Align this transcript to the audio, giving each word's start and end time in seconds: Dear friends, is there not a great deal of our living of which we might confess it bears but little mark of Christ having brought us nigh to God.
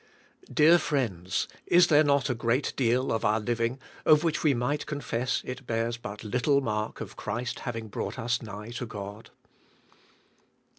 Dear 0.51 0.79
friends, 0.79 1.47
is 1.67 1.85
there 1.85 2.03
not 2.03 2.27
a 2.27 2.33
great 2.33 2.73
deal 2.75 3.11
of 3.11 3.23
our 3.23 3.39
living 3.39 3.77
of 4.03 4.23
which 4.23 4.41
we 4.43 4.55
might 4.55 4.87
confess 4.87 5.43
it 5.45 5.67
bears 5.67 5.97
but 5.97 6.23
little 6.23 6.59
mark 6.59 7.01
of 7.01 7.15
Christ 7.15 7.59
having 7.69 7.87
brought 7.87 8.17
us 8.17 8.41
nigh 8.41 8.71
to 8.71 8.87
God. 8.87 9.29